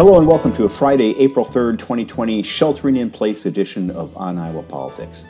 [0.00, 4.38] Hello and welcome to a Friday, April 3rd, 2020, sheltering in place edition of On
[4.38, 5.26] Iowa Politics.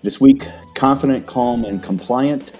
[0.00, 2.52] This week, confident, calm, and compliant,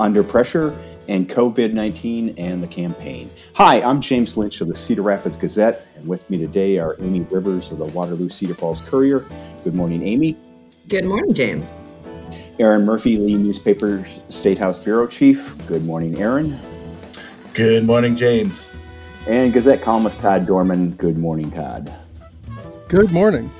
[0.00, 3.30] under pressure, and COVID 19 and the campaign.
[3.52, 7.20] Hi, I'm James Lynch of the Cedar Rapids Gazette, and with me today are Amy
[7.30, 9.24] Rivers of the Waterloo Cedar Falls Courier.
[9.62, 10.36] Good morning, Amy.
[10.88, 11.70] Good morning, James.
[12.58, 15.64] Aaron Murphy, Lee Newspapers State House Bureau Chief.
[15.68, 16.58] Good morning, Aaron.
[17.52, 18.74] Good morning, James.
[19.26, 20.90] And Gazette columnist Todd Dorman.
[20.92, 21.90] Good morning, Todd.
[22.88, 23.50] Good morning.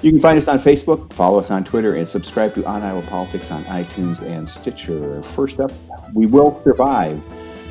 [0.00, 3.02] You can find us on Facebook, follow us on Twitter, and subscribe to On Iowa
[3.02, 5.22] Politics on iTunes and Stitcher.
[5.22, 5.70] First up,
[6.14, 7.22] we will survive.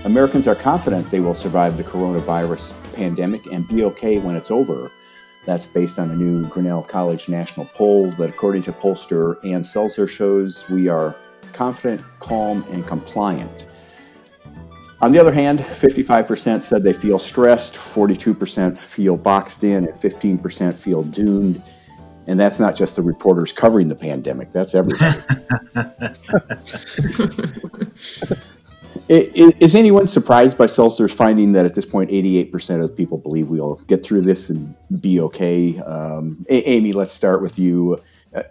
[0.06, 4.92] Americans are confident they will survive the coronavirus pandemic and be okay when it's over.
[5.46, 10.08] That's based on a new Grinnell College national poll that, according to pollster Ann Selzer,
[10.08, 11.16] shows we are
[11.52, 13.66] confident, calm, and compliant.
[15.02, 20.76] On the other hand, 55% said they feel stressed, 42% feel boxed in, and 15%
[20.76, 21.62] feel doomed.
[22.28, 25.18] And that's not just the reporters covering the pandemic, that's everybody.
[29.10, 33.76] Is anyone surprised by Selzer's finding that at this point, 88% of people believe we'll
[33.88, 35.80] get through this and be okay?
[35.80, 38.00] Um, Amy, let's start with you.
[38.34, 38.44] Uh,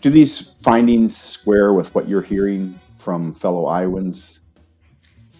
[0.00, 4.37] do these findings square with what you're hearing from fellow Iowans?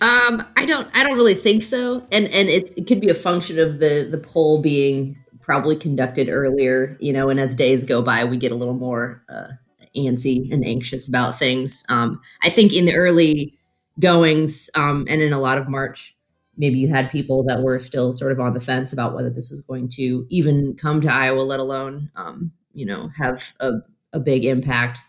[0.00, 0.88] Um, I don't.
[0.94, 4.06] I don't really think so, and and it, it could be a function of the
[4.08, 8.52] the poll being probably conducted earlier, you know, and as days go by, we get
[8.52, 9.48] a little more uh,
[9.96, 11.84] antsy and anxious about things.
[11.88, 13.54] Um, I think in the early
[13.98, 16.14] goings um, and in a lot of March,
[16.58, 19.50] maybe you had people that were still sort of on the fence about whether this
[19.50, 23.72] was going to even come to Iowa, let alone, um, you know, have a,
[24.12, 25.00] a big impact.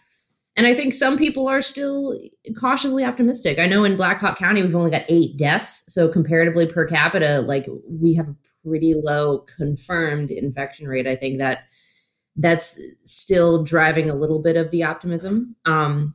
[0.59, 2.19] And I think some people are still
[2.59, 3.59] cautiously optimistic.
[3.59, 5.85] I know in Black Hawk County, we've only got eight deaths.
[5.87, 8.35] So comparatively per capita, like we have a
[8.67, 11.07] pretty low confirmed infection rate.
[11.07, 11.59] I think that
[12.35, 15.55] that's still driving a little bit of the optimism.
[15.63, 16.13] Um,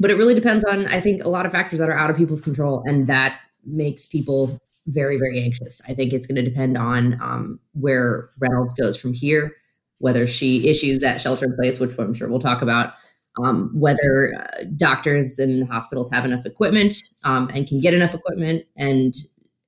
[0.00, 2.16] but it really depends on i think a lot of factors that are out of
[2.16, 6.76] people's control and that makes people very very anxious i think it's going to depend
[6.76, 9.54] on um, where reynolds goes from here
[9.98, 12.94] whether she issues that shelter in place which i'm sure we'll talk about
[13.42, 18.64] um, whether uh, doctors and hospitals have enough equipment um, and can get enough equipment
[18.76, 19.14] and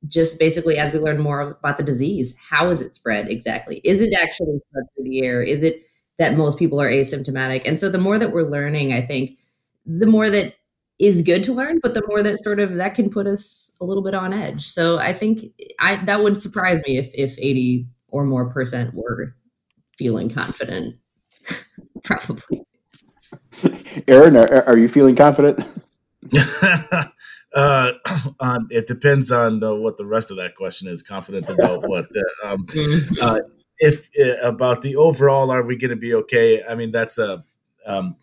[0.09, 4.01] just basically as we learn more about the disease how is it spread exactly is
[4.01, 5.83] it actually spread through the air is it
[6.19, 9.39] that most people are asymptomatic and so the more that we're learning i think
[9.85, 10.55] the more that
[10.99, 13.85] is good to learn, but the more that sort of that can put us a
[13.85, 14.63] little bit on edge.
[14.63, 19.35] So I think I that would surprise me if if 80 or more percent were
[19.99, 20.97] feeling confident.
[22.05, 22.66] Probably.
[24.09, 25.61] Aaron, are, are you feeling confident?
[27.55, 27.93] uh,
[28.41, 31.03] um, it depends on uh, what the rest of that question is.
[31.03, 32.07] Confident about what?
[32.17, 33.15] Uh, um, mm-hmm.
[33.21, 33.41] uh,
[33.79, 36.63] if uh, about the overall, are we going to be okay?
[36.69, 37.45] I mean, that's a
[37.87, 38.17] um,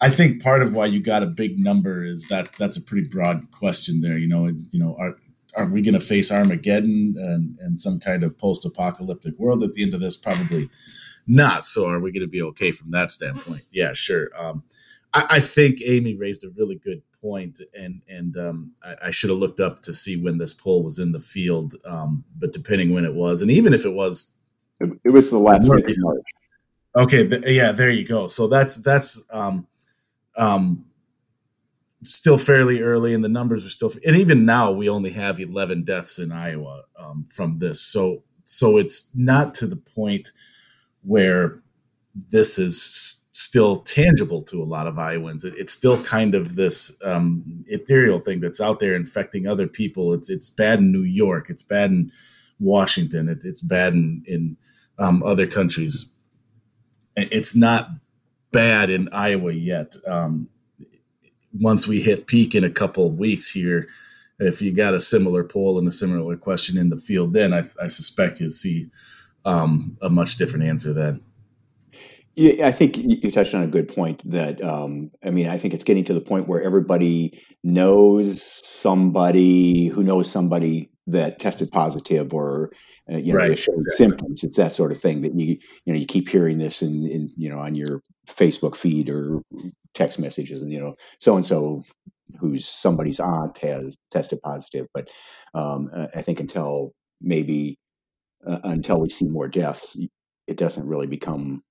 [0.00, 3.08] I think part of why you got a big number is that that's a pretty
[3.08, 4.18] broad question there.
[4.18, 5.16] You know, you know, are
[5.56, 9.84] are we going to face Armageddon and, and some kind of post-apocalyptic world at the
[9.84, 10.16] end of this?
[10.16, 10.68] Probably
[11.26, 11.66] not.
[11.66, 13.62] So, are we going to be okay from that standpoint?
[13.70, 14.30] Yeah, sure.
[14.36, 14.64] Um,
[15.12, 19.30] I, I, think Amy raised a really good point, and and um, I, I, should
[19.30, 21.74] have looked up to see when this poll was in the field.
[21.84, 24.34] Um, but depending when it was, and even if it was,
[24.80, 26.22] it, it was the last week of March.
[26.96, 28.26] Okay, th- yeah, there you go.
[28.26, 29.66] So that's that's um,
[30.36, 30.84] um,
[32.02, 33.92] still fairly early, and the numbers are still.
[34.06, 37.80] And even now, we only have 11 deaths in Iowa um, from this.
[37.80, 40.30] So, so it's not to the point
[41.04, 41.60] where
[42.30, 45.44] this is still tangible to a lot of Iowans.
[45.44, 50.12] It, it's still kind of this um, ethereal thing that's out there infecting other people.
[50.14, 51.50] It's it's bad in New York.
[51.50, 52.12] It's bad in
[52.60, 53.28] Washington.
[53.28, 54.56] It, it's bad in in
[54.98, 56.12] um, other countries.
[57.16, 57.90] It's not
[58.52, 59.94] bad in Iowa yet.
[60.06, 60.48] Um,
[61.60, 63.88] once we hit peak in a couple of weeks here,
[64.38, 67.62] if you got a similar poll and a similar question in the field, then I,
[67.80, 68.90] I suspect you'd see
[69.44, 71.20] um, a much different answer then.
[72.36, 74.28] Yeah, I think you touched on a good point.
[74.28, 79.86] That um, I mean, I think it's getting to the point where everybody knows somebody
[79.86, 82.72] who knows somebody that tested positive, or
[83.12, 83.56] uh, you know, right.
[83.56, 84.06] showed exactly.
[84.06, 84.42] symptoms.
[84.42, 87.30] It's that sort of thing that you you know you keep hearing this in, in
[87.36, 89.40] you know on your Facebook feed or
[89.94, 91.84] text messages, and you know, so and so
[92.40, 94.88] who's somebody's aunt has tested positive.
[94.92, 95.08] But
[95.54, 97.78] um, I think until maybe
[98.46, 99.96] uh, until we see more deaths,
[100.46, 101.62] it doesn't really become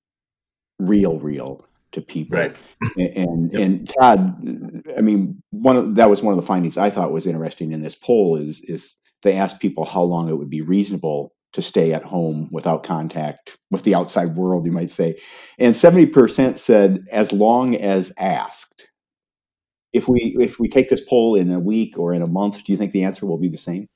[0.80, 2.40] real, real to people.
[2.40, 2.56] Right.
[2.98, 3.62] And and, yep.
[3.62, 7.28] and Todd, I mean, one of that was one of the findings I thought was
[7.28, 11.34] interesting in this poll is is they asked people how long it would be reasonable
[11.54, 15.16] to stay at home without contact with the outside world, you might say.
[15.60, 18.90] And 70% said as long as asked.
[19.94, 22.72] If we if we take this poll in a week or in a month, do
[22.72, 23.88] you think the answer will be the same?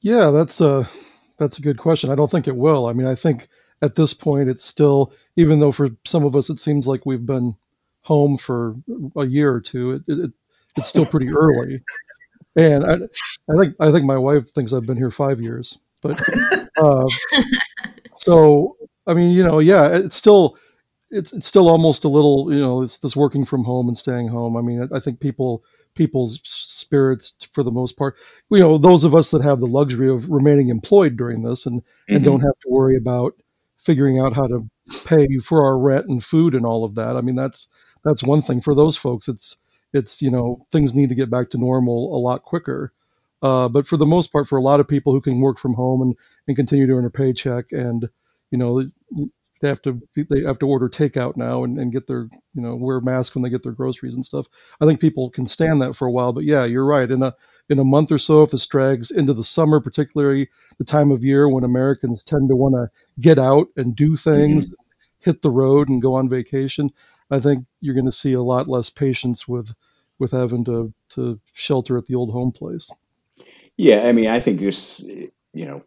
[0.00, 0.84] Yeah, that's a
[1.38, 2.10] that's a good question.
[2.10, 2.86] I don't think it will.
[2.86, 3.48] I mean, I think
[3.82, 7.26] at this point it's still even though for some of us it seems like we've
[7.26, 7.54] been
[8.02, 8.74] home for
[9.16, 10.30] a year or two, it, it
[10.76, 11.82] it's still pretty early.
[12.56, 12.94] And I,
[13.50, 16.20] I think I think my wife thinks I've been here five years, but
[16.78, 17.06] uh,
[18.12, 20.56] so I mean, you know, yeah, it's still
[21.10, 24.28] it's it's still almost a little, you know, it's this working from home and staying
[24.28, 24.56] home.
[24.56, 25.64] I mean, I think people
[25.98, 28.16] people's spirits for the most part,
[28.50, 31.82] you know, those of us that have the luxury of remaining employed during this and
[31.82, 32.14] mm-hmm.
[32.14, 33.34] and don't have to worry about
[33.76, 34.60] figuring out how to
[35.04, 37.16] pay for our rent and food and all of that.
[37.16, 39.28] I mean, that's that's one thing for those folks.
[39.28, 39.56] It's
[39.92, 42.92] it's you know things need to get back to normal a lot quicker.
[43.40, 45.74] Uh, but for the most part, for a lot of people who can work from
[45.74, 46.16] home and,
[46.48, 48.08] and continue to earn a paycheck, and
[48.50, 48.84] you know
[49.60, 52.76] they have to they have to order takeout now and, and get their you know
[52.76, 54.46] wear masks when they get their groceries and stuff.
[54.80, 57.10] I think people can stand that for a while, but yeah, you're right.
[57.10, 57.34] In a
[57.68, 61.24] in a month or so, if this drags into the summer, particularly the time of
[61.24, 62.88] year when Americans tend to want to
[63.20, 65.30] get out and do things, mm-hmm.
[65.30, 66.90] hit the road and go on vacation,
[67.30, 69.74] I think you're going to see a lot less patience with
[70.18, 72.90] with having to to shelter at the old home place.
[73.76, 75.82] Yeah, I mean, I think just you know,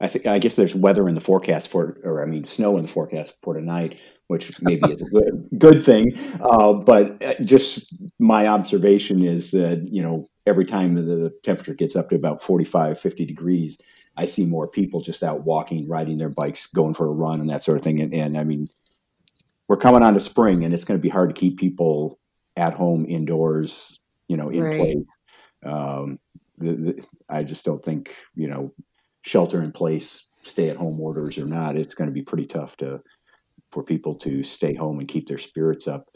[0.00, 2.82] I think I guess there's weather in the forecast for, or I mean, snow in
[2.82, 6.12] the forecast for tonight, which maybe is a good good thing.
[6.40, 11.96] Uh, but uh, just my observation is that you know every time the temperature gets
[11.96, 13.78] up to about 45, 50 degrees,
[14.16, 17.48] I see more people just out walking, riding their bikes, going for a run, and
[17.50, 18.00] that sort of thing.
[18.00, 18.68] And, and I mean,
[19.68, 22.18] we're coming on to spring, and it's going to be hard to keep people
[22.56, 23.98] at home indoors,
[24.28, 24.78] you know, in right.
[24.78, 25.04] place.
[25.64, 26.18] Um,
[26.58, 28.72] the, the, I just don't think you know
[29.24, 32.76] shelter in place, stay at home orders or not, it's going to be pretty tough
[32.76, 33.00] to
[33.70, 36.08] for people to stay home and keep their spirits up.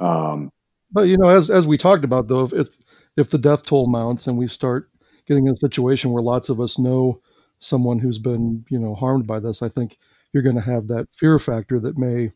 [0.00, 0.50] Um,
[0.92, 2.68] but you know, as as we talked about though, if
[3.16, 4.90] if the death toll mounts and we start
[5.26, 7.18] getting in a situation where lots of us know
[7.60, 9.96] someone who's been you know harmed by this, I think
[10.32, 12.30] you're going to have that fear factor that may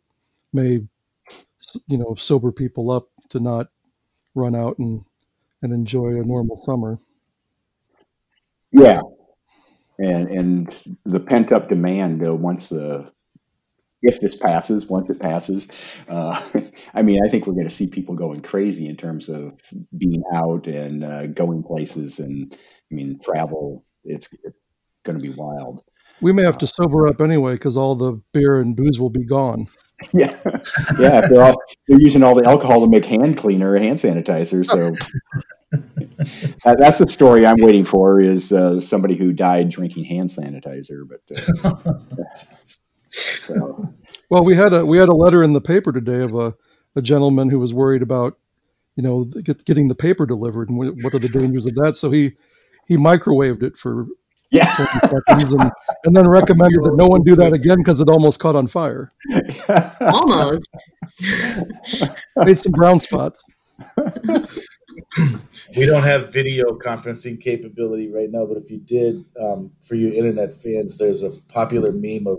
[0.53, 0.81] may
[1.89, 3.69] you know sober people up to not
[4.37, 5.01] run out and
[5.63, 6.99] and enjoy a normal summer.
[8.71, 9.01] Yeah,
[9.99, 13.11] and and the pent up demand uh, once the
[14.05, 15.67] if this passes, once it passes,
[16.09, 16.41] uh,
[16.95, 19.55] I mean, I think we're going to see people going crazy in terms of
[19.97, 23.83] being out and uh, going places, and I mean, travel.
[24.05, 24.59] It's, it's
[25.05, 25.83] going to be wild.
[26.21, 29.25] We may have to sober up anyway because all the beer and booze will be
[29.25, 29.67] gone.
[30.13, 30.37] Yeah,
[30.99, 31.21] yeah.
[31.23, 31.57] They're all
[31.87, 34.67] they're using all the alcohol to make hand cleaner, hand sanitizer.
[34.67, 34.91] So
[36.65, 41.07] uh, that's the story I'm waiting for is uh, somebody who died drinking hand sanitizer.
[41.09, 41.21] But
[41.65, 41.95] uh,
[43.09, 43.95] so.
[44.31, 46.55] well, we had a we had a letter in the paper today of a,
[46.97, 48.39] a gentleman who was worried about
[48.97, 51.95] you know get, getting the paper delivered and what are the dangers of that.
[51.95, 52.33] So he
[52.87, 54.07] he microwaved it for
[54.51, 54.75] yeah.
[55.01, 55.71] seconds and,
[56.05, 59.11] and then recommended that no one do that again because it almost caught on fire.
[60.01, 60.69] Almost.
[62.37, 63.45] Made some brown spots.
[65.77, 70.13] we don't have video conferencing capability right now, but if you did, um, for you
[70.13, 72.39] internet fans, there's a popular meme of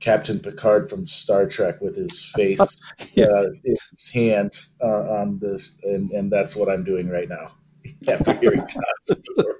[0.00, 2.78] Captain Picard from Star Trek with his face,
[3.14, 3.26] yeah.
[3.26, 4.52] uh, his hand
[4.82, 7.52] uh, on this, and, and that's what I'm doing right now
[8.08, 9.56] after hearing Todd's story.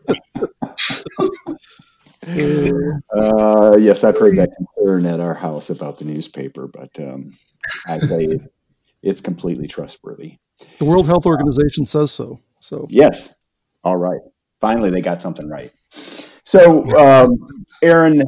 [3.18, 7.36] uh, yes, I've heard that concern at our house about the newspaper, but um,
[7.88, 8.38] I say
[9.02, 10.38] it's completely trustworthy.
[10.78, 12.38] The World Health Organization says so.
[12.60, 13.34] So yes,
[13.84, 14.20] all right.
[14.60, 15.72] Finally, they got something right.
[16.44, 17.30] So, um,
[17.82, 18.22] Aaron,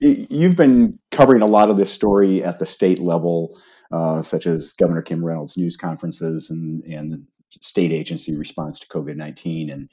[0.00, 3.58] you've been covering a lot of this story at the state level,
[3.90, 7.26] uh, such as Governor Kim Reynolds' news conferences and and
[7.60, 9.88] state agency response to COVID nineteen, and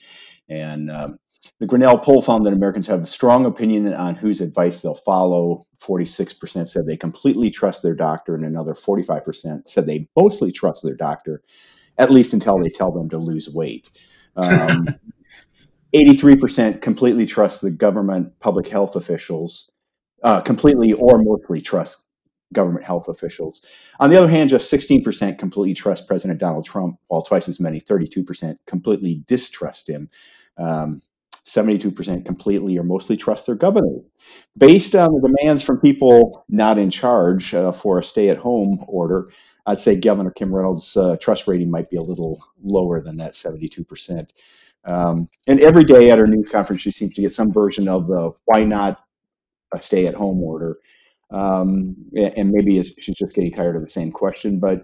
[0.49, 1.19] and um,
[1.59, 5.65] the Grinnell poll found that Americans have a strong opinion on whose advice they'll follow.
[5.81, 10.95] 46% said they completely trust their doctor, and another 45% said they mostly trust their
[10.95, 11.41] doctor,
[11.99, 13.89] at least until they tell them to lose weight.
[14.35, 14.87] Um,
[15.95, 19.69] 83% completely trust the government public health officials,
[20.23, 22.07] uh, completely or mostly trust
[22.53, 23.61] government health officials.
[23.99, 27.79] On the other hand, just 16% completely trust President Donald Trump, while twice as many,
[27.79, 30.09] 32%, completely distrust him.
[30.57, 31.01] Um,
[31.49, 33.97] 72% completely or mostly trust their governor.
[34.57, 38.83] Based on the demands from people not in charge uh, for a stay at home
[38.87, 39.31] order,
[39.65, 43.33] I'd say Governor Kim Reynolds' uh, trust rating might be a little lower than that
[43.33, 44.29] 72%.
[44.85, 48.07] Um, and every day at her news conference, she seems to get some version of
[48.07, 48.99] the why not
[49.73, 50.77] a stay at home order.
[51.31, 54.59] Um, and maybe she's just getting tired of the same question.
[54.59, 54.83] But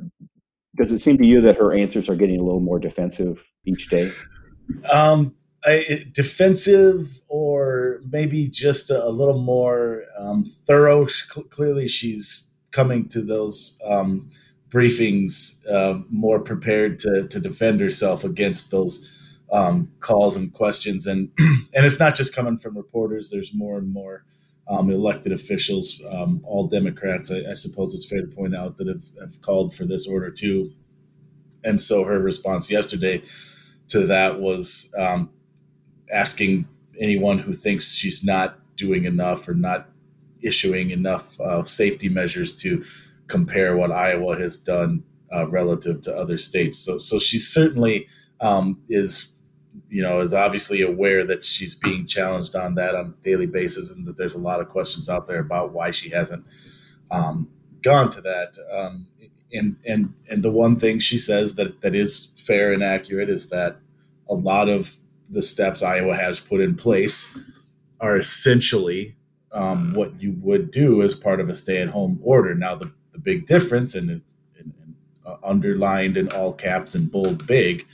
[0.78, 3.90] does it seem to you that her answers are getting a little more defensive each
[3.90, 4.12] day?
[4.92, 5.36] Um,
[6.12, 11.08] Defensive, or maybe just a, a little more um, thorough.
[11.50, 14.30] Clearly, she's coming to those um,
[14.70, 19.12] briefings uh, more prepared to, to defend herself against those
[19.52, 23.30] um, calls and questions, and and it's not just coming from reporters.
[23.30, 24.24] There's more and more
[24.68, 28.88] um, elected officials, um, all Democrats, I, I, suppose it's fair to point out, that
[28.88, 30.72] have, have called for this order too.
[31.64, 33.22] And so her response yesterday
[33.90, 34.94] to that was
[36.12, 36.68] asking
[37.00, 39.90] anyone who thinks she's not doing enough or not
[40.42, 42.84] issuing enough uh, safety measures to
[43.28, 46.78] compare what Iowa has done uh, relative to other states.
[46.78, 48.08] So, so she certainly
[48.40, 49.36] um, is
[49.90, 53.92] you know, is obviously aware that she's being challenged on that on a daily basis,
[53.92, 56.46] and that there's a lot of questions out there about why she hasn't
[57.12, 57.50] um,
[57.82, 58.58] gone to that.
[58.72, 59.08] Um,
[59.52, 63.50] and and and the one thing she says that that is fair and accurate is
[63.50, 63.78] that
[64.30, 64.98] a lot of
[65.30, 67.38] the steps Iowa has put in place
[68.00, 69.16] are essentially
[69.52, 72.54] um, what you would do as part of a stay-at-home order.
[72.54, 74.36] Now, the, the big difference, and it's
[75.26, 77.86] uh, underlined in all caps and bold big,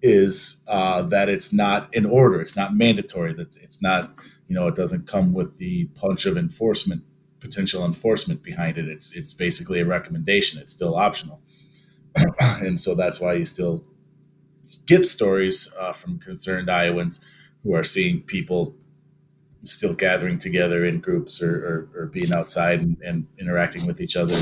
[0.00, 2.40] is uh, that it's not an order.
[2.40, 3.32] It's not mandatory.
[3.34, 4.14] That it's not,
[4.48, 7.02] you know, it doesn't come with the punch of enforcement,
[7.40, 8.88] potential enforcement behind it.
[8.88, 10.60] It's it's basically a recommendation.
[10.60, 11.40] It's still optional,
[12.40, 13.84] and so that's why you still
[14.86, 17.24] get stories uh, from concerned Iowans
[17.62, 18.74] who are seeing people
[19.62, 24.16] still gathering together in groups or, or, or being outside and, and, interacting with each
[24.16, 24.36] other.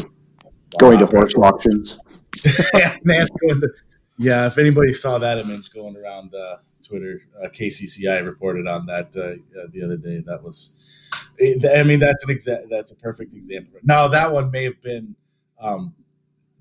[0.80, 1.98] Going to horse auctions.
[2.74, 3.72] yeah, man, to
[4.18, 9.14] yeah, if anybody saw that image going around uh, Twitter, uh, KCCI reported on that
[9.16, 10.22] uh, uh, the other day.
[10.24, 11.08] That was,
[11.40, 13.80] I mean, that's an exact, that's a perfect example.
[13.82, 15.16] Now that one may have been
[15.60, 15.94] um,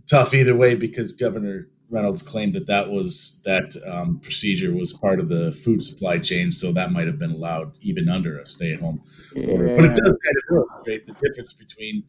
[0.07, 5.19] tough either way because Governor Reynolds claimed that that was that um, procedure was part
[5.19, 9.03] of the food supply chain, so that might have been allowed even under a stay-at-home
[9.35, 9.47] yeah.
[9.47, 9.75] order.
[9.75, 12.03] But it does kind of illustrate the difference between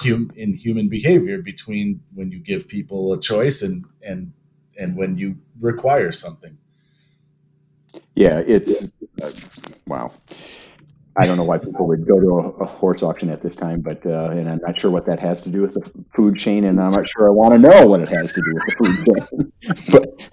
[0.00, 4.32] hum- in human behavior between when you give people a choice and and
[4.78, 6.56] and when you require something.
[8.14, 8.86] Yeah, it's
[9.22, 9.30] uh,
[9.86, 10.12] wow.
[11.16, 13.80] I don't know why people would go to a, a horse auction at this time,
[13.80, 16.64] but uh, and I'm not sure what that has to do with the food chain,
[16.64, 18.74] and I'm not sure I want to know what it has to do with the
[18.78, 19.84] food chain.
[19.92, 20.30] but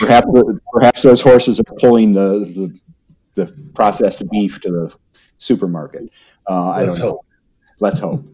[0.00, 2.70] perhaps perhaps those horses are pulling the
[3.34, 4.94] the, the processed beef to the
[5.36, 6.10] supermarket.
[6.48, 7.20] Uh, I don't know.
[7.80, 8.24] Let's hope.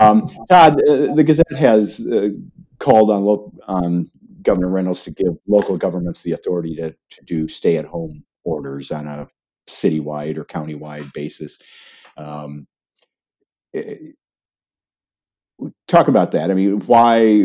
[0.00, 2.30] Um, Todd, uh, the Gazette has uh,
[2.78, 4.10] called on lo- on
[4.42, 8.90] Governor Reynolds to give local governments the authority to, to do stay at home orders
[8.90, 9.28] on a
[9.70, 11.58] citywide or countywide basis.
[12.16, 12.66] Um,
[13.72, 14.10] it, eh,
[15.88, 16.50] talk about that.
[16.50, 17.42] I mean, why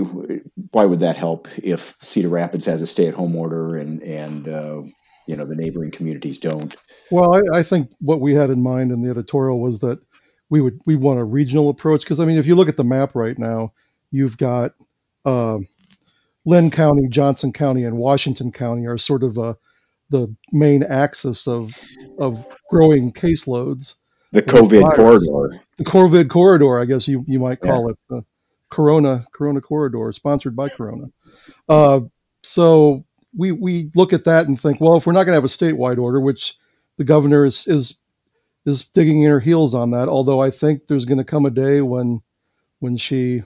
[0.72, 4.48] why would that help if Cedar Rapids has a stay at home order and and
[4.48, 4.82] uh,
[5.28, 6.76] you know the neighboring communities don't?
[7.12, 10.00] Well, I, I, think what we had in mind in the editorial was that
[10.50, 12.84] we would we want a regional approach because I mean, if you look at the
[12.84, 13.72] map right now,
[14.12, 14.72] you've got
[15.26, 15.60] uh,
[16.46, 19.56] Linn County, Johnson County, and Washington County are sort of uh,
[20.10, 21.80] the main axis of
[22.20, 23.96] of growing caseloads.
[24.32, 25.62] The COVID corridor.
[25.78, 27.92] The COVID corridor, I guess you, you might call yeah.
[27.92, 28.26] it the
[28.70, 31.06] Corona Corona corridor, sponsored by Corona.
[31.70, 32.02] Uh,
[32.44, 33.06] so
[33.38, 35.48] we we look at that and think, well, if we're not going to have a
[35.48, 36.56] statewide order, which
[36.98, 38.02] the governor is is
[38.66, 40.08] is digging in her heels on that.
[40.08, 42.20] Although I think there's going to come a day when
[42.80, 43.42] when she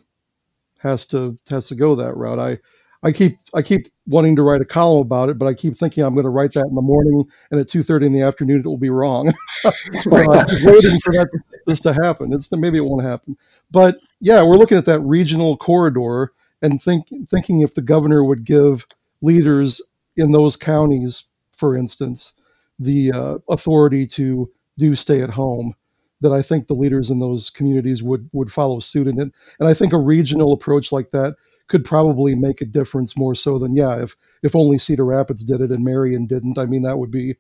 [0.80, 2.40] has to has to go that route.
[2.40, 2.58] I
[3.02, 6.04] I keep I keep wanting to write a column about it, but I keep thinking
[6.04, 8.60] I'm going to write that in the morning, and at two thirty in the afternoon
[8.60, 9.32] it will be wrong.
[9.62, 9.72] so
[10.18, 10.28] I'm
[10.66, 11.30] waiting for that
[11.66, 12.34] this to happen.
[12.34, 13.38] It's maybe it won't happen,
[13.72, 18.44] but yeah, we're looking at that regional corridor and think thinking if the governor would
[18.44, 18.86] give
[19.22, 19.82] leaders
[20.18, 22.34] in those counties, for instance,
[22.80, 25.74] the uh, authority to do stay at home
[26.22, 29.32] that I think the leaders in those communities would would follow suit in it.
[29.60, 31.36] And I think a regional approach like that
[31.70, 35.62] could probably make a difference more so than yeah if if only Cedar Rapids did
[35.62, 36.58] it and Marion didn't.
[36.58, 37.36] I mean that would be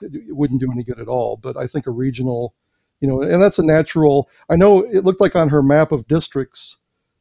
[0.00, 1.36] it wouldn't do any good at all.
[1.36, 2.54] But I think a regional
[3.00, 6.08] you know and that's a natural I know it looked like on her map of
[6.08, 6.80] districts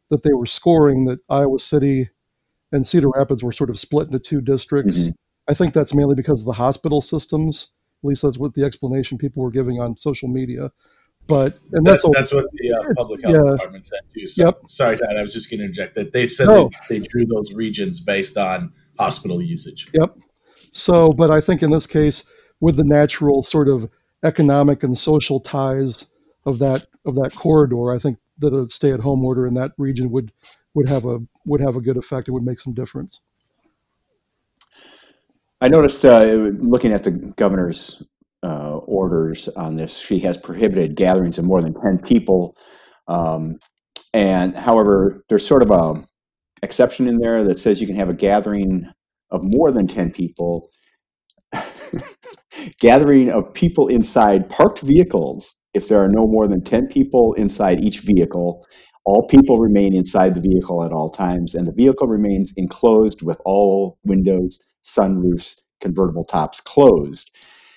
[0.10, 2.10] that they were scoring that Iowa City
[2.72, 5.04] and Cedar Rapids were sort of split into two districts.
[5.04, 5.52] Mm-hmm.
[5.52, 7.74] I think that's mainly because of the hospital systems.
[8.04, 10.72] At least that's what the explanation people were giving on social media
[11.28, 13.52] but and that's that's, that's what the uh, public health yeah.
[13.52, 14.28] department said too.
[14.28, 14.58] So, yep.
[14.68, 16.70] Sorry, Todd, I was just going to interject that they said no.
[16.90, 19.90] they, they drew those regions based on hospital usage.
[19.94, 20.18] Yep.
[20.72, 23.90] So, but I think in this case, with the natural sort of
[24.24, 26.14] economic and social ties
[26.46, 30.32] of that of that corridor, I think that a stay-at-home order in that region would
[30.74, 32.28] would have a would have a good effect.
[32.28, 33.22] It would make some difference.
[35.62, 36.24] I noticed uh,
[36.60, 38.04] looking at the governor's
[38.44, 42.56] uh, orders on this, she has prohibited gatherings of more than ten people.
[43.08, 43.58] Um,
[44.14, 46.04] and however, there's sort of a
[46.62, 48.86] exception in there that says you can have a gathering
[49.32, 50.70] of more than ten people.
[52.80, 57.84] gathering of people inside parked vehicles if there are no more than 10 people inside
[57.84, 58.66] each vehicle
[59.06, 63.38] all people remain inside the vehicle at all times, and the vehicle remains enclosed with
[63.44, 67.32] all windows, sunroofs, convertible tops closed.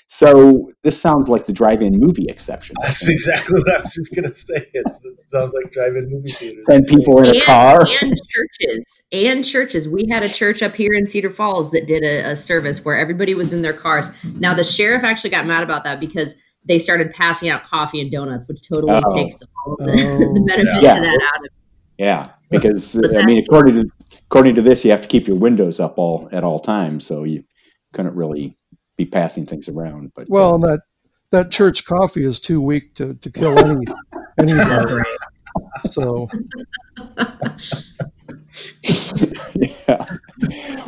[0.09, 2.77] So this sounds like the drive-in movie exception.
[2.83, 4.65] That's exactly what I was just gonna say.
[4.73, 6.63] It's, it sounds like drive-in movie theater.
[6.71, 7.81] Ten people in a and, car.
[8.03, 9.89] and churches and churches.
[9.89, 12.97] We had a church up here in Cedar Falls that did a, a service where
[12.97, 14.09] everybody was in their cars.
[14.39, 18.11] Now the sheriff actually got mad about that because they started passing out coffee and
[18.11, 19.15] donuts, which totally Oh.
[19.15, 20.35] takes all of the, Oh.
[20.35, 20.97] the benefits Yeah.
[20.99, 21.47] of that out of
[21.99, 23.89] Yeah, because I mean, according to
[24.27, 27.25] according to this, you have to keep your windows up all at all times, so
[27.25, 27.43] you
[27.93, 28.57] couldn't really
[28.97, 30.13] be passing things around.
[30.15, 30.81] But Well, and that
[31.31, 33.87] that church coffee is too weak to, to kill any
[34.39, 35.17] any virus.
[35.85, 36.29] So
[39.89, 40.05] yeah.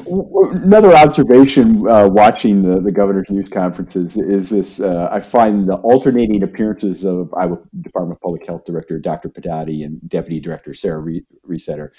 [0.06, 5.76] Another observation uh, watching the, the governor's news conferences is this uh, I find the
[5.76, 9.28] alternating appearances of Iowa Department of Public Health Director Dr.
[9.28, 11.90] Pedati and Deputy Director Sarah Re- Reisetter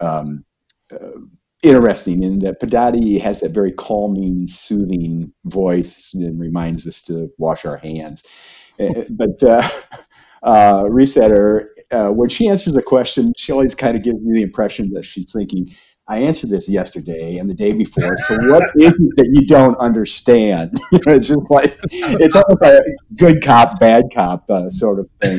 [0.00, 0.44] um,
[0.92, 1.20] uh,
[1.62, 7.64] interesting in that Pedati has that very calming, soothing voice and reminds us to wash
[7.64, 8.22] our hands.
[8.80, 9.68] Uh, but uh,
[10.42, 14.42] uh, Reisetter, uh, when she answers a question, she always kind of gives me the
[14.42, 15.68] impression that she's thinking,
[16.08, 18.16] I answered this yesterday and the day before.
[18.26, 20.72] So what is it that you don't understand?
[20.92, 25.38] It's just like it's almost like a good cop, bad cop uh, sort of thing.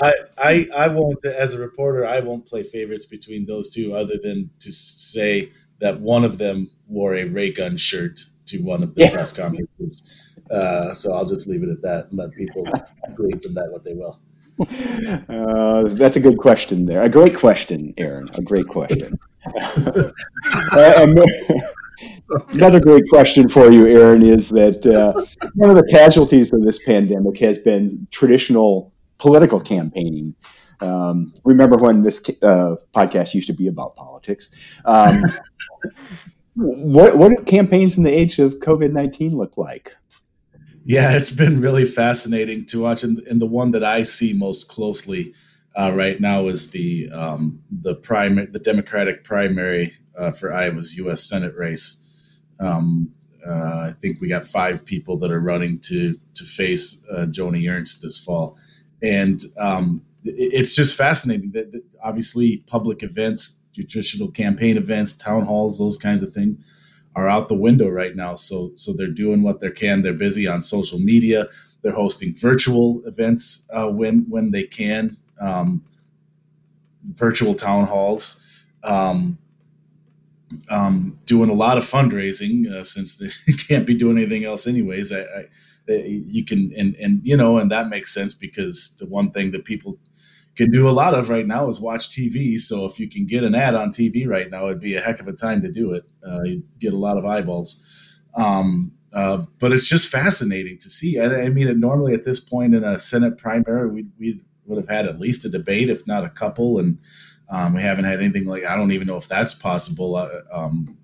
[0.00, 4.14] I, I I won't as a reporter I won't play favorites between those two other
[4.20, 9.02] than to say that one of them wore a Raygun shirt to one of the
[9.02, 9.10] Yeah.
[9.12, 10.32] press conferences.
[10.50, 12.64] Uh, so I'll just leave it at that and let people
[13.16, 14.20] glean from that what they will.
[15.28, 17.02] Uh, that's a good question there.
[17.02, 18.28] A great question, Aaron.
[18.34, 19.18] A great question.
[20.72, 21.06] Uh,
[22.50, 25.12] Another great question for you, Aaron, is that uh,
[25.54, 28.93] one of the casualties of this pandemic has been traditional
[29.24, 30.34] political campaigning.
[30.82, 34.50] Um, remember when this uh, podcast used to be about politics?
[34.84, 35.22] Um,
[36.56, 39.96] what what do campaigns in the age of COVID nineteen look like?
[40.84, 44.68] Yeah, it's been really fascinating to watch, and, and the one that I see most
[44.68, 45.32] closely
[45.74, 51.22] uh, right now is the um, the primary, the Democratic primary uh, for Iowa's U.S.
[51.22, 52.02] Senate race.
[52.60, 53.14] Um,
[53.46, 57.70] uh, I think we got five people that are running to to face uh, Joni
[57.70, 58.58] Ernst this fall,
[59.04, 65.78] and um, it's just fascinating that, that obviously public events, traditional campaign events, town halls,
[65.78, 66.56] those kinds of things
[67.14, 68.34] are out the window right now.
[68.34, 70.02] So so they're doing what they can.
[70.02, 71.48] They're busy on social media.
[71.82, 75.84] They're hosting virtual events uh, when when they can, um,
[77.04, 78.40] virtual town halls.
[78.82, 79.38] Um,
[80.70, 83.28] um, doing a lot of fundraising uh, since they
[83.68, 85.12] can't be doing anything else anyways.
[85.12, 85.44] I, I,
[85.86, 89.64] you can and and you know and that makes sense because the one thing that
[89.64, 89.98] people
[90.56, 92.58] can do a lot of right now is watch TV.
[92.58, 95.20] So if you can get an ad on TV right now, it'd be a heck
[95.20, 96.04] of a time to do it.
[96.26, 98.20] Uh, you get a lot of eyeballs.
[98.36, 101.18] Um, uh, but it's just fascinating to see.
[101.20, 104.88] I, I mean, normally at this point in a Senate primary, we, we would have
[104.88, 106.78] had at least a debate, if not a couple.
[106.78, 106.98] And
[107.48, 110.16] um, we haven't had anything like, I don't even know if that's possible.
[110.16, 110.96] Uh, um,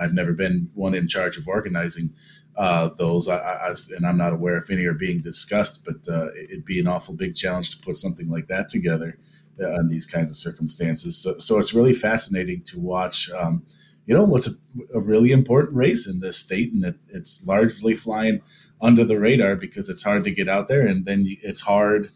[0.00, 2.12] I've never been one in charge of organizing
[2.56, 5.84] uh, those, I, I, and I'm not aware if any are being discussed.
[5.84, 9.18] But uh, it'd be an awful big challenge to put something like that together
[9.60, 11.16] uh, in these kinds of circumstances.
[11.16, 13.30] So, so it's really fascinating to watch.
[13.30, 13.64] Um,
[14.06, 14.52] you know, what's a,
[14.94, 18.42] a, really important race in this state, and it, it's largely flying
[18.80, 22.10] under the radar because it's hard to get out there, and then it's hard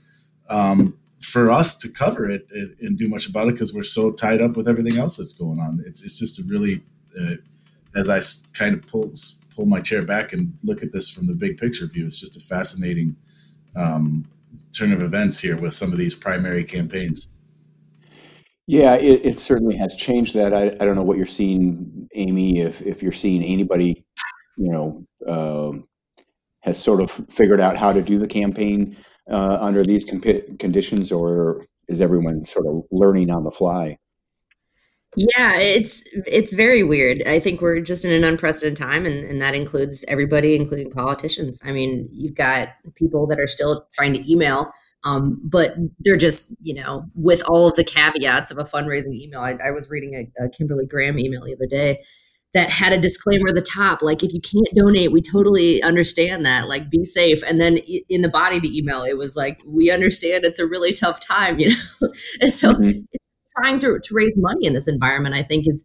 [0.50, 4.12] um, for us to cover it and, and do much about it because we're so
[4.12, 5.82] tied up with everything else that's going on.
[5.86, 6.82] It's it's just a really,
[7.18, 7.36] uh,
[7.96, 8.20] as I
[8.52, 9.12] kind of pull
[9.58, 12.36] pull my chair back and look at this from the big picture view, it's just
[12.36, 13.16] a fascinating
[13.74, 14.24] um,
[14.76, 17.34] turn of events here with some of these primary campaigns.
[18.68, 20.54] Yeah, it, it certainly has changed that.
[20.54, 24.04] I, I don't know what you're seeing, Amy, if, if you're seeing anybody,
[24.56, 25.76] you know, uh,
[26.60, 28.96] has sort of figured out how to do the campaign
[29.28, 33.98] uh, under these conditions, or is everyone sort of learning on the fly?
[35.16, 37.22] Yeah, it's it's very weird.
[37.26, 41.60] I think we're just in an unprecedented time, and, and that includes everybody, including politicians.
[41.64, 44.70] I mean, you've got people that are still trying to email,
[45.04, 49.40] um, but they're just you know with all of the caveats of a fundraising email.
[49.40, 52.00] I, I was reading a, a Kimberly Graham email the other day
[52.54, 56.46] that had a disclaimer at the top, like if you can't donate, we totally understand
[56.46, 56.66] that.
[56.66, 57.42] Like, be safe.
[57.46, 57.76] And then
[58.08, 61.20] in the body of the email, it was like, we understand it's a really tough
[61.20, 62.08] time, you know.
[62.40, 63.00] and so mm-hmm
[63.60, 65.84] trying to, to raise money in this environment, I think is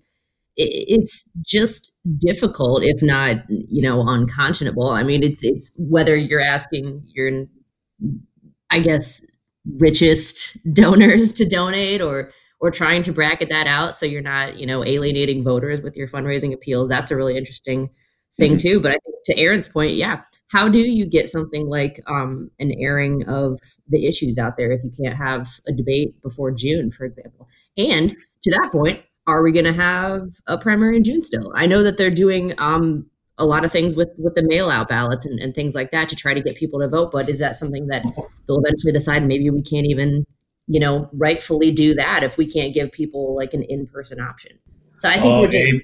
[0.56, 4.90] it's just difficult, if not, you know, unconscionable.
[4.90, 7.46] I mean, it's it's whether you're asking your,
[8.70, 9.22] I guess,
[9.80, 14.66] richest donors to donate or or trying to bracket that out so you're not, you
[14.66, 16.88] know, alienating voters with your fundraising appeals.
[16.88, 17.90] That's a really interesting
[18.38, 18.68] thing mm-hmm.
[18.68, 18.80] too.
[18.80, 22.72] But I think to Aaron's point, yeah, how do you get something like um, an
[22.78, 23.60] airing of
[23.90, 27.50] the issues out there if you can't have a debate before June, for example?
[27.78, 31.52] And to that point, are we going to have a primary in June still?
[31.56, 34.90] I know that they're doing um, a lot of things with with the mail out
[34.90, 37.12] ballots and, and things like that to try to get people to vote.
[37.12, 38.04] But is that something that
[38.48, 40.26] they'll eventually decide maybe we can't even,
[40.68, 44.60] you know, rightfully do that if we can't give people like an in person option?
[45.00, 45.74] So I think oh, we're just.
[45.74, 45.82] Amy,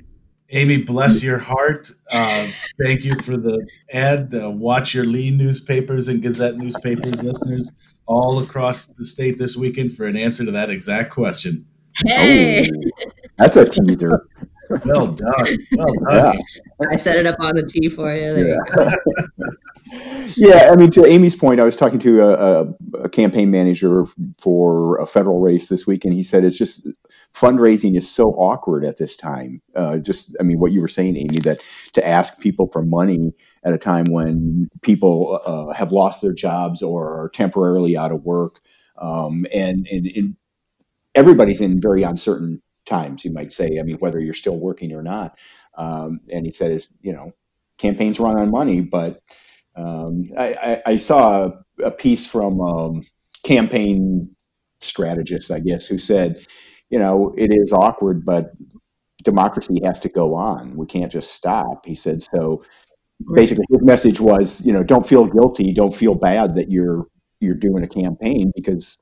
[0.52, 1.89] Amy, bless your heart.
[2.12, 2.47] Uh,
[2.82, 4.34] thank you for the ad.
[4.34, 7.71] Uh, watch your Lee newspapers and Gazette newspapers, listeners
[8.10, 11.67] all across the state this weekend for an answer to that exact question.
[12.05, 14.27] Hey, oh, that's a teaser.
[14.85, 15.57] well done.
[15.71, 16.39] Well done.
[16.79, 16.88] Yeah.
[16.89, 18.33] I set it up on the tee for you.
[18.33, 18.95] There yeah.
[19.38, 19.47] You
[20.38, 24.05] yeah, I mean, to Amy's point, I was talking to a, a, a, campaign manager
[24.38, 26.88] for a federal race this week, and he said it's just
[27.33, 29.62] fundraising is so awkward at this time.
[29.75, 31.62] Uh, just, I mean, what you were saying, Amy, that
[31.93, 33.33] to ask people for money
[33.63, 38.23] at a time when people uh, have lost their jobs or are temporarily out of
[38.23, 38.59] work.
[38.97, 40.35] Um, and, and, and
[41.15, 43.78] everybody's in very uncertain times, you might say.
[43.80, 45.38] I mean, whether you're still working or not.
[45.78, 47.32] Um, and he said, "Is you know,
[47.78, 49.22] campaigns run on money." But
[49.76, 53.06] um, I, I, I, saw a, a piece from um,
[53.43, 54.36] campaign
[54.82, 56.45] strategist, I guess, who said,
[56.89, 58.52] you know, it is awkward, but
[59.24, 60.74] democracy has to go on.
[60.76, 61.86] We can't just stop.
[61.86, 62.63] He said so.
[63.34, 67.08] Basically, his message was, you know, don't feel guilty, don't feel bad that you're
[67.41, 68.98] you're doing a campaign because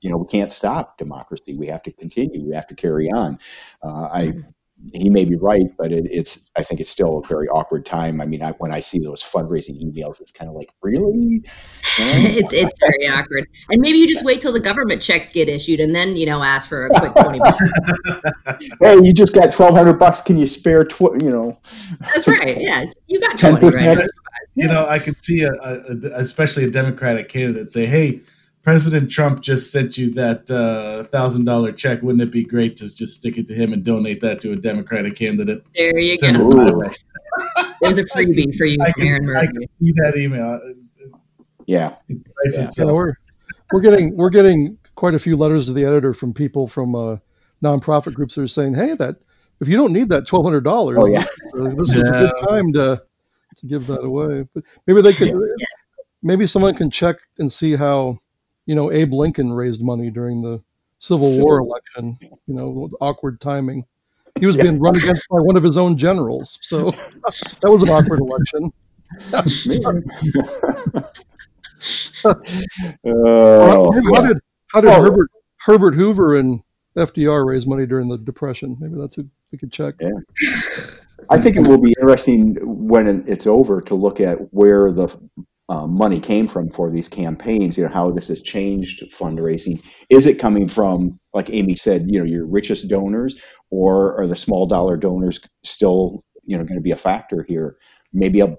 [0.00, 1.56] you know, we can't stop democracy.
[1.56, 2.44] We have to continue.
[2.44, 3.38] We have to carry on.
[3.82, 4.40] Uh, I, mm-hmm.
[4.94, 6.50] he may be right, but it, it's.
[6.56, 8.20] I think it's still a very awkward time.
[8.20, 11.42] I mean, I, when I see those fundraising emails, it's kind of like, really?
[11.98, 13.46] it's it's very awkward.
[13.68, 16.42] And maybe you just wait till the government checks get issued, and then you know
[16.42, 17.58] ask for a quick twenty bucks.
[18.80, 20.22] hey, you just got twelve hundred bucks.
[20.22, 20.84] Can you spare?
[20.86, 21.58] Tw- you know.
[22.00, 22.58] That's right.
[22.58, 23.68] Yeah, you got twenty.
[23.68, 23.98] Right?
[24.54, 28.22] You know, I could see a, a, especially a Democratic candidate say, "Hey."
[28.70, 32.02] President Trump just sent you that uh, thousand dollar check.
[32.02, 34.56] Wouldn't it be great to just stick it to him and donate that to a
[34.56, 35.64] Democratic candidate?
[35.74, 36.92] There you go.
[37.80, 39.40] There's a freebie for you, I can, Aaron Murphy.
[39.40, 40.60] I can see that email.
[41.66, 41.96] Yeah.
[42.08, 42.68] yeah.
[42.78, 43.14] yeah we're,
[43.72, 47.16] we're getting we're getting quite a few letters to the editor from people from uh,
[47.64, 49.16] nonprofit groups that are saying, "Hey, that
[49.60, 51.24] if you don't need that twelve hundred dollars, oh, yeah.
[51.54, 52.02] this, this yeah.
[52.02, 53.02] is a good time to
[53.56, 55.26] to give that away." But maybe they could.
[55.26, 55.66] Yeah.
[56.22, 58.20] Maybe someone can check and see how
[58.70, 60.62] you know, Abe Lincoln raised money during the
[60.98, 63.84] Civil War election, you know, awkward timing.
[64.38, 66.60] He was being run against by one of his own generals.
[66.62, 66.92] So
[67.62, 68.72] that was an awkward election.
[69.32, 69.42] uh,
[74.14, 75.02] how, did how did oh.
[75.02, 76.62] Herbert Herbert Hoover and
[76.96, 78.76] FDR raise money during the Depression?
[78.78, 79.96] Maybe that's a we could check.
[80.00, 80.12] Yeah.
[81.28, 85.08] I think it will be interesting when it's over to look at where the
[85.70, 87.78] uh, money came from for these campaigns.
[87.78, 89.80] You know how this has changed fundraising.
[90.10, 94.34] Is it coming from, like Amy said, you know, your richest donors, or are the
[94.34, 97.76] small dollar donors still, you know, going to be a factor here?
[98.12, 98.56] Maybe a,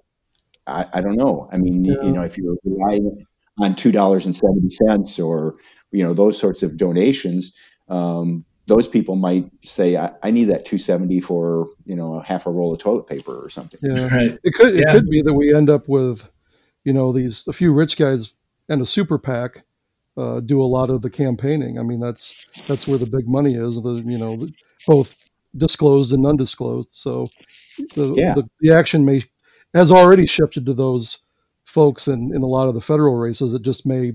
[0.68, 1.50] I, I don't know.
[1.52, 2.02] I mean, yeah.
[2.02, 3.26] you know, if you're relying
[3.60, 5.58] on two dollars and seventy cents, or
[5.92, 7.54] you know, those sorts of donations.
[7.90, 12.46] Um, those people might say, I, I, need that 270 for, you know, a half
[12.46, 13.80] a roll of toilet paper or something.
[13.84, 14.08] Yeah.
[14.08, 14.38] Right.
[14.44, 14.94] It could, it yeah.
[14.94, 16.32] could be that we end up with
[16.84, 18.36] you know these a few rich guys
[18.70, 19.64] and a super PAC
[20.18, 21.80] uh, do a lot of the campaigning.
[21.80, 23.82] I mean that's that's where the big money is.
[23.82, 24.54] The you know the,
[24.88, 25.16] both
[25.58, 26.92] disclosed and undisclosed.
[26.92, 27.30] So
[27.96, 28.34] the, yeah.
[28.34, 29.24] the, the action may
[29.74, 31.20] has already shifted to those
[31.64, 33.54] folks in, in a lot of the federal races.
[33.54, 34.14] It just may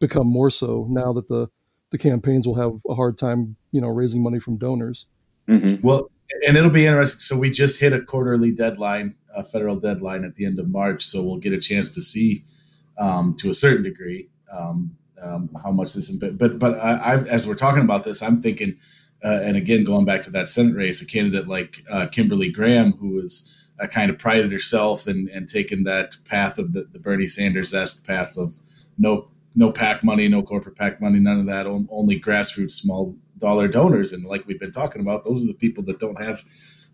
[0.00, 1.48] become more so now that the
[1.90, 5.06] the campaigns will have a hard time, you know, raising money from donors.
[5.48, 5.86] Mm-hmm.
[5.86, 6.10] Well,
[6.46, 7.20] and it'll be interesting.
[7.20, 11.02] So we just hit a quarterly deadline a federal deadline at the end of March,
[11.02, 12.44] so we'll get a chance to see
[12.98, 16.10] um, to a certain degree um, um, how much this.
[16.16, 18.76] But but I, I, as we're talking about this, I'm thinking
[19.24, 22.92] uh, and again, going back to that Senate race, a candidate like uh, Kimberly Graham,
[22.92, 26.98] who was uh, kind of prided herself and, and taken that path of the, the
[26.98, 28.60] Bernie Sanders esque path of
[28.98, 33.68] no no PAC money, no corporate PAC money, none of that, only grassroots small dollar
[33.68, 34.12] donors.
[34.12, 36.42] And like we've been talking about, those are the people that don't have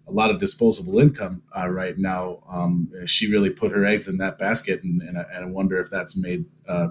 [0.06, 2.42] a lot of disposable income uh, right now.
[2.48, 5.80] Um, she really put her eggs in that basket, and, and, I, and I wonder
[5.80, 6.88] if that's made uh,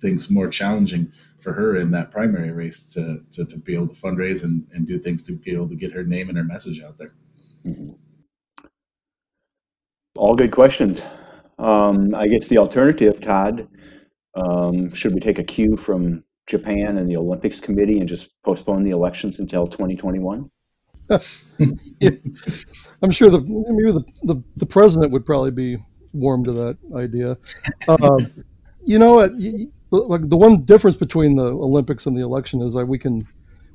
[0.00, 3.94] things more challenging for her in that primary race to, to, to be able to
[3.94, 6.82] fundraise and, and do things to be able to get her name and her message
[6.82, 7.14] out there.
[7.64, 7.92] Mm-hmm.
[10.16, 11.02] All good questions.
[11.58, 13.68] Um, I guess the alternative, Todd,
[14.34, 18.82] um, should we take a cue from Japan and the Olympics Committee and just postpone
[18.82, 20.50] the elections until 2021?
[23.02, 25.76] I'm sure the maybe the, the, the president would probably be
[26.12, 27.36] warm to that idea.
[27.88, 28.18] Uh,
[28.84, 29.14] you know,
[29.90, 33.26] like the one difference between the Olympics and the election is that we can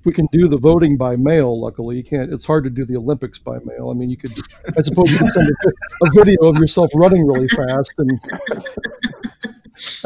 [0.03, 1.59] we can do the voting by mail.
[1.59, 2.31] Luckily, you can't.
[2.31, 3.91] It's hard to do the Olympics by mail.
[3.93, 4.31] I mean, you could.
[4.77, 8.19] I suppose you can send a, a video of yourself running really fast, and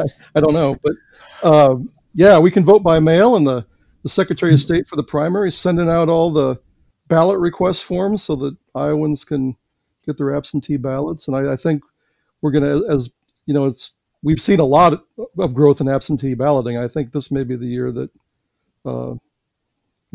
[0.00, 0.92] I, I don't know, but
[1.42, 1.76] uh,
[2.14, 3.64] yeah, we can vote by mail, and the
[4.02, 6.60] the Secretary of State for the primary sending out all the
[7.12, 9.54] ballot request forms so that Iowans can
[10.06, 11.28] get their absentee ballots.
[11.28, 11.82] And I, I think
[12.40, 15.04] we're going to, as you know, it's we've seen a lot
[15.38, 16.78] of growth in absentee balloting.
[16.78, 18.10] I think this may be the year that
[18.86, 19.14] uh,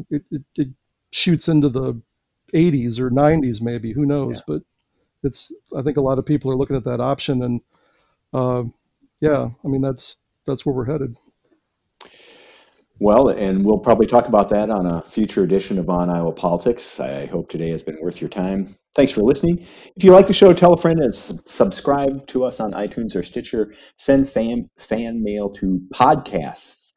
[0.09, 0.67] it, it, it,
[1.11, 2.01] shoots into the
[2.53, 3.93] 80s or 90s, maybe.
[3.93, 4.39] Who knows?
[4.39, 4.55] Yeah.
[4.55, 4.63] But
[5.23, 7.61] it's I think a lot of people are looking at that option, and
[8.33, 8.63] uh,
[9.21, 11.15] yeah, I mean that's that's where we're headed.
[12.99, 16.99] Well, and we'll probably talk about that on a future edition of On Iowa Politics.
[16.99, 18.75] I hope today has been worth your time.
[18.95, 19.59] Thanks for listening.
[19.95, 23.21] If you like the show, tell a friend and subscribe to us on iTunes or
[23.21, 23.75] Stitcher.
[23.97, 26.93] Send fan, fan mail to podcasts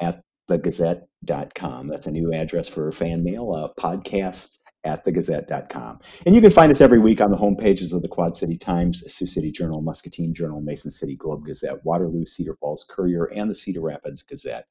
[0.00, 1.86] at thegazette.com.
[1.86, 6.00] That's a new address for fan mail, uh, podcasts at thegazette.com.
[6.26, 8.56] And you can find us every week on the home pages of the Quad City
[8.56, 13.48] Times, Sioux City Journal, Muscatine Journal, Mason City Globe Gazette, Waterloo, Cedar Falls Courier, and
[13.48, 14.66] the Cedar Rapids Gazette.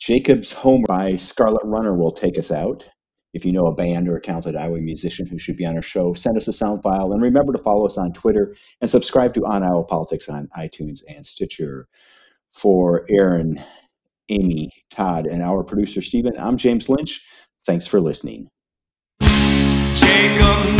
[0.00, 2.88] Jacob's Home by Scarlet Runner will take us out.
[3.34, 5.82] If you know a band or a talented Iowa musician who should be on our
[5.82, 9.34] show, send us a sound file and remember to follow us on Twitter and subscribe
[9.34, 11.86] to On Iowa Politics on iTunes and Stitcher.
[12.52, 13.62] For Aaron,
[14.30, 17.22] Amy, Todd, and our producer Stephen, I'm James Lynch.
[17.66, 18.48] Thanks for listening.
[19.20, 20.76] Jacob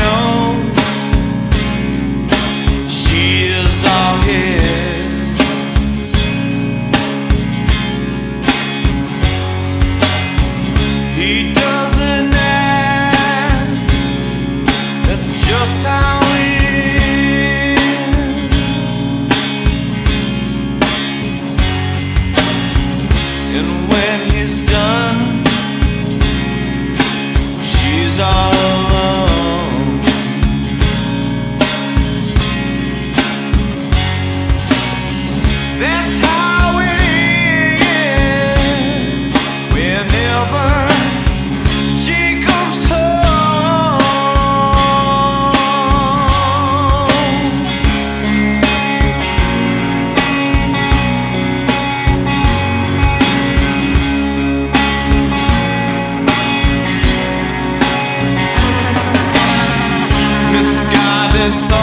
[61.52, 61.79] in the